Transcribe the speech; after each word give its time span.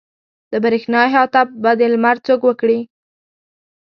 د 0.51 0.53
برېښنا 0.63 0.99
احاطه 1.07 1.41
به 1.61 1.71
د 1.79 1.81
لمر 1.93 2.17
څوک 2.25 2.41
وکړي. 2.45 2.79